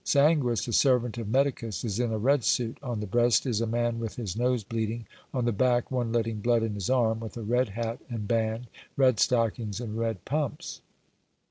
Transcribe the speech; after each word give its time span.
Sanguis, 0.03 0.65
the 0.65 0.73
servant 0.73 1.19
of 1.19 1.29
Medicus, 1.29 1.83
is 1.83 1.99
in 1.99 2.11
a 2.11 2.17
red 2.17 2.43
suit; 2.43 2.79
on 2.81 3.01
the 3.01 3.05
breast 3.05 3.45
is 3.45 3.61
a 3.61 3.67
man 3.67 3.99
with 3.99 4.15
his 4.15 4.35
nose 4.35 4.63
bleeding; 4.63 5.05
on 5.31 5.45
the 5.45 5.51
back, 5.51 5.91
one 5.91 6.11
letting 6.11 6.41
blood 6.41 6.63
in 6.63 6.73
his 6.73 6.89
arm; 6.89 7.19
with 7.19 7.37
a 7.37 7.43
red 7.43 7.69
hat 7.69 7.99
and 8.09 8.27
band, 8.27 8.65
red 8.97 9.19
stockings 9.19 9.79
and 9.79 9.95
red 9.99 10.25
pumps. 10.25 10.81